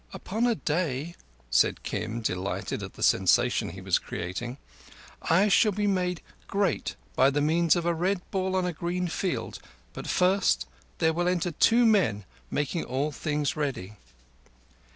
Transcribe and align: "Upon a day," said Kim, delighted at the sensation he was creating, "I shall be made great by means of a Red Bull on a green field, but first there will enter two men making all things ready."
"Upon 0.13 0.47
a 0.47 0.55
day," 0.55 1.13
said 1.51 1.83
Kim, 1.83 2.21
delighted 2.21 2.81
at 2.81 2.93
the 2.93 3.03
sensation 3.03 3.69
he 3.69 3.81
was 3.81 3.99
creating, 3.99 4.57
"I 5.21 5.47
shall 5.47 5.73
be 5.73 5.85
made 5.85 6.21
great 6.47 6.95
by 7.15 7.29
means 7.29 7.75
of 7.75 7.85
a 7.85 7.93
Red 7.93 8.21
Bull 8.31 8.55
on 8.55 8.65
a 8.65 8.73
green 8.73 9.07
field, 9.07 9.59
but 9.93 10.07
first 10.07 10.65
there 10.97 11.13
will 11.13 11.27
enter 11.27 11.51
two 11.51 11.85
men 11.85 12.25
making 12.49 12.83
all 12.83 13.11
things 13.11 13.55
ready." 13.55 13.97